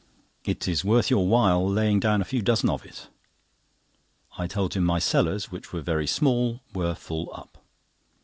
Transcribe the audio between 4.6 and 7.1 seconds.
him my cellars, which were very small, were